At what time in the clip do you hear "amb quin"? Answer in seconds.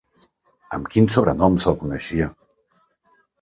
0.77-1.09